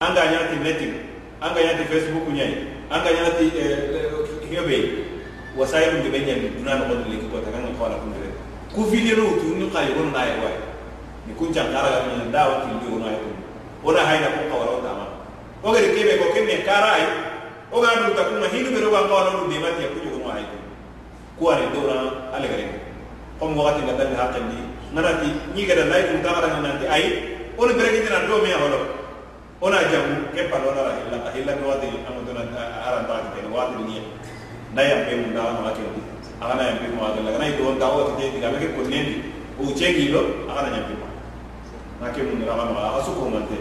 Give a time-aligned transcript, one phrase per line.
[0.00, 0.94] anga ñanati netting
[1.44, 2.52] anga ñanati facebook ñay
[2.88, 3.44] anga ñanati
[4.48, 4.76] hebe
[5.58, 8.32] wasayi ɗum de benya ñandi duna no gondo ko ta kan ko ala kunde rek
[8.72, 10.56] ku vidéo tu ni xali won na yewa
[11.28, 14.40] ni kun jang kara ga ni da ti ni won wono ko ona hayna ko
[14.48, 15.04] ko wala ta ma
[15.60, 17.04] o gari kebe ko kenne kara ay
[17.68, 19.84] o ga dum ta kuma hinu be ro ga ko wala dum de ma ti
[19.84, 20.48] ku jogo ay
[21.36, 22.64] ku ari dora ale gari
[23.36, 24.58] kom wakati ga ti ga dal haqqi ni
[24.96, 27.04] nanati ni ga da lay dum ta ara nanti ay
[27.60, 28.99] ona beregi na do me ya holo
[29.60, 33.76] ona jamu ke palo la ahilla ahilla no wadi amo to na ta ke wadi
[33.84, 33.96] ni
[34.72, 35.84] na ya pe munda ma ke
[36.40, 39.20] aga na ya pe ma la na ido nda o te diga ke ko nendi
[39.60, 40.94] o che gilo aga na ya pe
[42.00, 43.60] na ke munda ma ma su ko mante.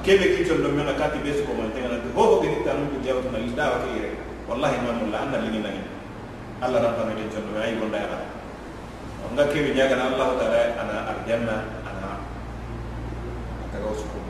[0.00, 2.64] Ke be kicho ndo mena kati be su ko mante na ho ho ke ni
[2.64, 4.10] ta nu je wa na ida wa ke ire.
[4.48, 5.82] Wallahi ma mun la anna li ni na ni
[6.64, 8.08] alla rabba na ke chondo ai gonda ya
[9.36, 12.12] nga ke be nyaga na allah taala ana arjanna ana ta
[13.68, 14.29] atagaw su ko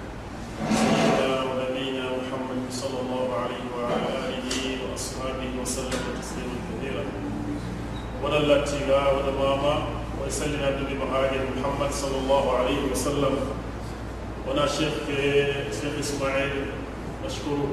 [0.69, 7.03] سيدنا ونبينا محمد صلى الله عليه وعلى آله وأصحابه وسلم تسليما كثيرا.
[8.23, 9.75] ونلا اتباع ودماما
[10.21, 13.33] ويسلم عبد مهاجر محمد صلى الله عليه وسلم.
[14.47, 14.93] ونا شيخ
[15.81, 16.53] شيخ إسماعيل
[17.25, 17.71] نشكره.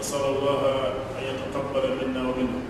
[0.00, 0.60] نسأل الله
[1.18, 2.60] أن يتقبل منا ومنه.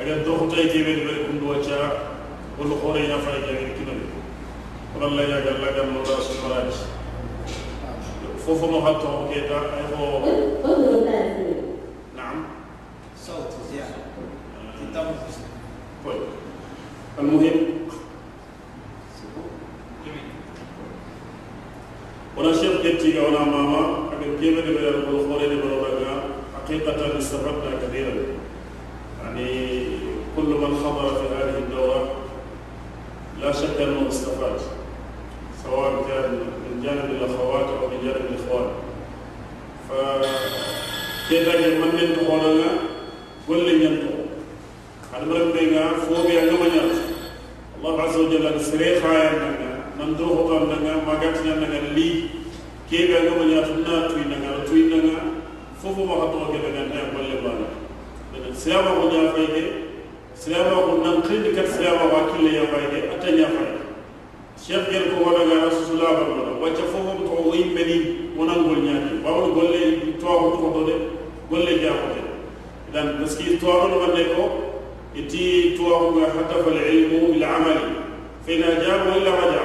[0.00, 2.12] أجل دوخطي كبير بركم وجاء
[2.52, 4.06] wolu xoore ina fay jangir kino de
[4.96, 6.84] onon la yagal lagal no da su maraji
[7.88, 10.04] fofo mo o keta ay ko
[12.16, 12.38] naam
[13.22, 14.02] صوت زيادة
[14.82, 15.06] قدام
[16.04, 16.22] طيب
[17.18, 17.56] المهم
[22.36, 23.80] wona chef jettiga wona mama
[24.12, 26.12] aɓe jemede ɓeɗen ko hoorede ɓeɗoɗaga
[26.54, 28.18] haqiqatan istafadna kathiran
[29.22, 29.48] يعني
[30.36, 32.00] كل من حضر في هذه الدورة
[33.40, 34.60] لا شك أنه استفاد
[35.64, 36.51] سواء كان
[36.82, 38.70] من جانب الأخوات أو من جانب الإخوان
[39.88, 42.70] فكيف من من تقولنا
[43.48, 44.14] كل ينطق
[45.12, 46.66] هذا مرة بينا فوبيا كما
[47.78, 49.56] الله عز وجل سريخ آية
[50.00, 50.68] نندوه قام
[51.06, 52.24] ما قاتنا نغا لي
[52.90, 55.12] كيف كما ينطقنا توينا توينا
[55.82, 59.66] فوفو ما خطوة كيف نغا نغا بانا سيما قلنا فايدة
[60.36, 63.82] سيما قلنا نقلد كت سيما واكل يا فايدة أتنيا فايدة
[64.66, 67.96] شيخ جل ko wala ga rasul wacce fofo to wi meni
[68.38, 69.80] wonan gol nyaati bawol golle
[70.20, 70.94] to ko to do de
[71.50, 72.20] golle jaabote
[72.88, 74.42] idan baski to on wonde ko
[75.20, 77.86] iti to ko hatta fal ilmu bil amali
[78.46, 79.64] fa ina jaabu illa waja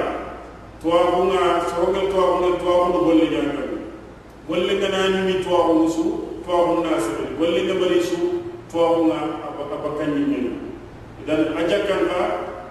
[0.82, 3.68] to ko nga sogal to ko nga to ko golle jaagal
[4.48, 6.04] golle ngana ni mi to ko musu
[6.44, 8.18] to ko nasabe golle ngabari su
[8.70, 10.52] tuwaxunga aba kañi mena
[11.22, 12.20] idan a jakkanka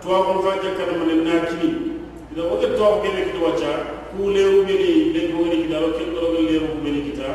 [0.02, 1.70] tuwaxun xa jakkana mane nakini
[2.32, 6.20] ida woke tuwaxu kene kiti wacca ku leeru mene len ko woni kita ken ko
[6.24, 7.30] ro leeru ko mene kita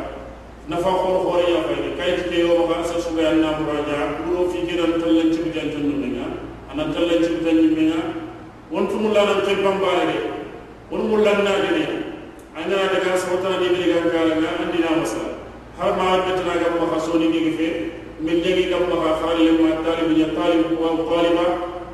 [0.68, 4.32] nafa khor khor ya fayde kay ti yo ma sa su ga na muraja ku
[4.34, 6.26] ro fi kiran tan len ci bidan tan no nga
[6.70, 8.00] a nan tan len ci bidan ni nga
[8.72, 10.18] won tu mulla nan tan bambare de.
[10.90, 11.84] Won mulla na de ne
[12.56, 15.32] anya daga sawta ni be ga kala na andina masala
[15.78, 17.68] har ma betna ga ma khasoni ni fe
[18.20, 21.46] min legi ga ma khali ma talib ya talib wa taliba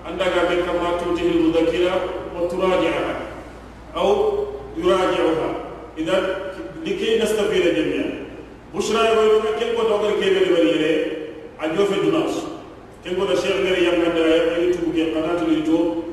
[0.07, 1.95] andaga be kama tutihil mudakira
[2.37, 3.29] wa turaji'a
[3.97, 4.48] أو
[4.79, 5.55] يراجعها
[5.99, 6.37] إذا
[6.87, 8.27] لكي نستفيد جميعا.
[8.75, 11.07] بشرى يقول كيف قد أقول كيف يبريره
[11.61, 12.43] أجو في الدناس
[13.05, 14.17] كيف قد الشيخ غير يمكن
[14.63, 16.05] يوتيوب كي قناة اليوتيوب.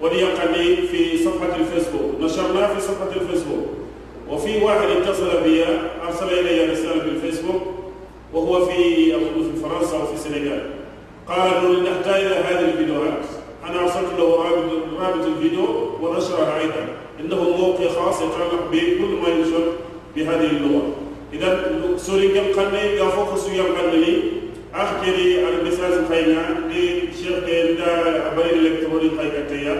[0.00, 2.20] ودي يقني في صفحة الفيسبوك.
[2.20, 3.66] نشرناه في صفحة الفيسبوك.
[4.30, 5.64] وفي واحد اتصل بي
[6.06, 7.62] أرسل إلي رسالة في الفيسبوك.
[8.32, 10.70] وهو في أظن في فرنسا أو في السنغال.
[11.28, 13.24] قال أنه نحتاج إلى هذه الفيديوهات.
[13.70, 14.44] أنا أرسلت له
[15.00, 15.64] رابط الفيديو
[16.02, 16.86] ونشرها أيضا.
[17.20, 19.64] إنه موقع خاص يتعلق بكل ما ينشر
[20.16, 20.82] بهذه اللغة.
[21.32, 21.48] إذا
[21.96, 24.14] سوري كم قلني يفوق سويا قلني
[24.74, 27.38] أخكري على المساج خينا دي شيخ
[27.78, 29.74] دا أبريد الإلكتروني خيكتيا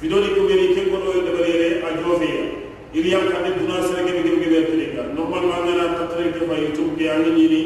[0.00, 2.68] فيديو دي كبيري كم قلوا يدبريري أجوفيا.
[2.88, 6.96] iri yang kadi duna sere gebe gebe gebe trika normalement ngana tatre ke fa youtube
[6.96, 7.62] bi ang ni ni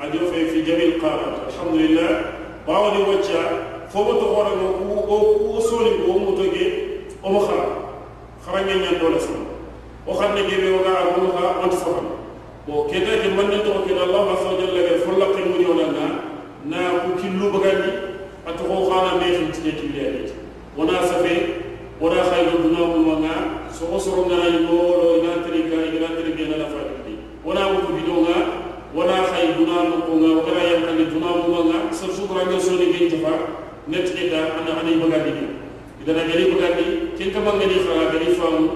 [0.00, 3.42] ajo fe fi jamil qarat alhamdulillah bawani wacca
[3.92, 5.52] fobo to hore go ku o ku
[8.44, 9.46] soli go mo to ge o mo khara khara ngel nyan dole sama
[10.06, 12.06] o xamne gebe o ga agu ha on safan
[12.66, 15.86] bo kete ke man to ke allah azza wa jalla ge fulla qin mu yona
[15.92, 16.06] na
[16.64, 17.90] na ku killu bagandi
[18.46, 20.32] ato ko khana me tin tike tiliyati
[20.76, 21.34] wona safe
[22.00, 23.34] wona khayru duna mu nga
[23.70, 25.82] so soro ngana yolo ina trika
[37.22, 38.68] ken kamangani xaga gani faamu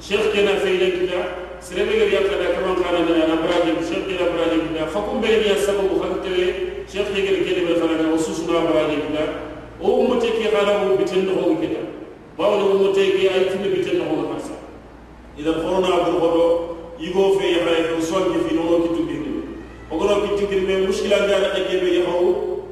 [0.00, 1.18] cheikh kena feyla kita
[1.60, 6.00] serebe gari yakada kaman kanani ana uh, brajim cheikh kena brajim kita fakum beniya sababu
[6.00, 6.46] haktere
[6.88, 9.24] cheikh kegeri kedebe xanaga o susuna brajim kita
[9.82, 11.82] o ummate ke xana o biten noxogu kita
[12.38, 14.56] bawne ummate ke ay tuni biten noxogu xasa
[15.36, 16.44] idan xorona burxoɗo
[17.04, 19.44] yigo fe yaxaye fe soange fi noxo kitugirime
[19.92, 22.28] ogoro kitugirime muskila ngana ɗakebe yaxawu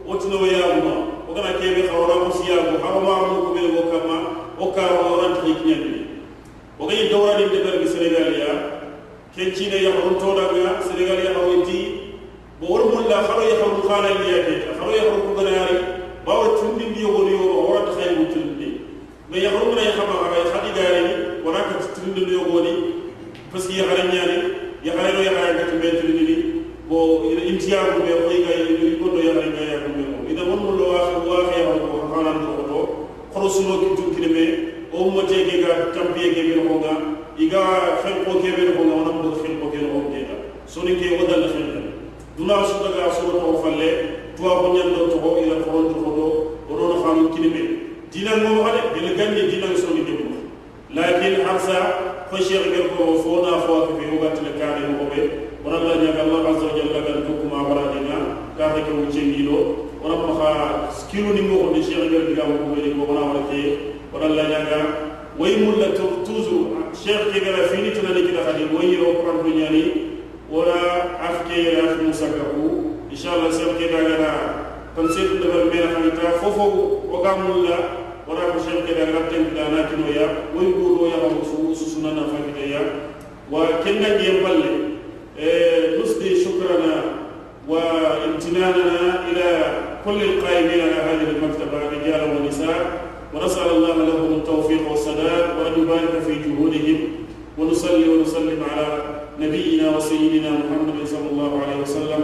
[0.09, 0.95] wotinowo yaaguma
[1.29, 6.01] ogana kebe xawora musiyagu xaromaxamuku ɓe wo kamma okarahoran tikiñandi
[6.81, 8.53] ogayi dowraninde bargi sénégalia
[9.35, 11.79] kencine yahorontoɗaga sénégal yahawinti
[12.61, 15.79] bo wor mulla haro yahoru hanaliyadeta haro yahoru kuganari.
[16.27, 18.69] Bawa tundindi yogoni yogo horata hay wuttundi
[19.31, 21.13] mais yahoru ngana yahama haga hadigareni
[21.45, 22.73] wona kati tundindi yogoni.
[23.53, 24.37] Parce que yahara ñani
[24.85, 26.37] yahareno yahara gati mentirindini
[26.89, 26.99] bo
[27.51, 28.53] intiyagume oyga
[29.01, 32.68] gondo yahara ñayagume o ina wonmulo waaxe yahoru hananto
[33.49, 34.45] wa ko ko xoro suno ki tu ki me
[34.93, 36.93] o mo te ke ga tampiye ke be ko ga
[37.39, 37.63] iga
[38.03, 40.37] fen ko ke be ko ga wona mo fen ko ke no ke ga
[40.67, 41.81] so ni ke wodal fen ko
[42.37, 43.89] duna su daga so to falle
[44.37, 46.27] tuwa ko nyam do to ila ko to ko do
[46.69, 47.63] o do xamu ki me
[48.11, 50.15] dina mo xale dina ganni dina so ni de
[50.95, 55.29] lakin harsa فشيخ قرقو فونا فوق في وقت لكاري مقبل
[55.65, 56.39] ونالله نياك الله
[60.05, 62.41] عز وجل قال كوكما برادنا كافي كو تشينيلو ونما خا سكيلو نيمو خو شيخ قرقو
[62.41, 63.77] قام مقبل كو ونا وركي
[64.15, 64.89] ونالله نياك
[65.39, 65.89] وي مولا
[66.27, 66.59] توزو
[67.05, 69.85] شيخ كي قال فيني تنالي كده خدي وي رو قران دنياني
[70.53, 70.81] ولا
[71.31, 72.69] افكي راف مسككو
[73.13, 74.25] ان شاء الله سيخ كي قال
[74.97, 76.69] تنسيت دبر مينا خميتا فوفو
[77.13, 77.79] وقام مولا
[78.29, 82.81] wona ko cheikh kede aga tenkidana kinoya woy ɓuuɗo yahawo su susunana fakideya
[83.53, 84.89] wa kendangiyen balle
[86.03, 87.03] نسدي شكرنا
[87.69, 89.08] وامتناننا إلى
[90.05, 93.01] كل القائمين على هذه المكتبة رجالا ونساء
[93.35, 96.99] ونسأل الله لهم التوفيق والسداد وأن يبارك في جهودهم
[97.59, 99.03] ونصلي ونسلم على
[99.41, 102.23] نبينا وسيدنا محمد صلى الله عليه وسلم.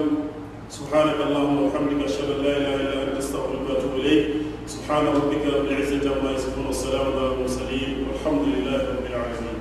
[0.70, 4.26] سبحانك اللهم وبحمدك أشهد أن لا إله إلا أنت أستغفرك وأتوب إليك.
[4.66, 9.53] سبحان ربك رب العزة عما يصفون والسلام على المرسلين والحمد لله رب العالمين.